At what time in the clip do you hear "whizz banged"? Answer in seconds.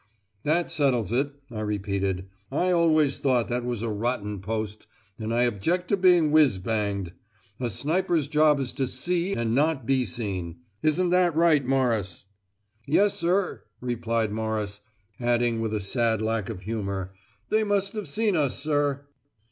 6.31-7.13